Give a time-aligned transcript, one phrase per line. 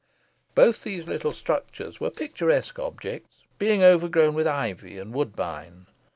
[0.55, 5.85] Both these little structures were picturesque objects, being overgrown with ivy and woodbine.